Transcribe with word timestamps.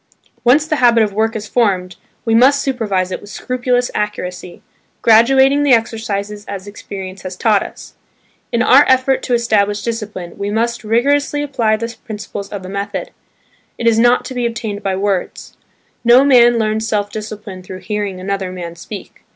Once 0.43 0.65
the 0.65 0.77
habit 0.77 1.03
of 1.03 1.13
work 1.13 1.35
is 1.35 1.47
formed, 1.47 1.95
we 2.25 2.33
must 2.33 2.59
supervise 2.63 3.11
it 3.11 3.21
with 3.21 3.29
scrupulous 3.29 3.91
accuracy, 3.93 4.63
graduating 5.03 5.61
the 5.61 5.73
exercises 5.73 6.43
as 6.47 6.65
experience 6.65 7.21
has 7.21 7.35
taught 7.37 7.61
us. 7.61 7.93
In 8.51 8.63
our 8.63 8.83
effort 8.87 9.21
to 9.21 9.35
establish 9.35 9.83
discipline, 9.83 10.39
we 10.39 10.49
must 10.49 10.83
rigorously 10.83 11.43
apply 11.43 11.75
the 11.77 11.95
principles 12.03 12.49
of 12.49 12.63
the 12.63 12.67
method. 12.69 13.11
It 13.77 13.85
is 13.85 13.99
not 13.99 14.25
to 14.25 14.33
be 14.33 14.47
obtained 14.47 14.81
by 14.81 14.95
words; 14.95 15.55
no 16.03 16.23
man 16.25 16.57
learns 16.57 16.87
self 16.87 17.11
discipline 17.11 17.61
"through 17.61 17.81
hearing 17.81 18.19
another 18.19 18.51
man 18.51 18.75
speak." 18.75 19.23